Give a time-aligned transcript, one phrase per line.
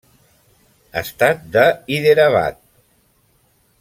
[1.01, 1.67] Estat de
[1.97, 2.59] Hyderabad.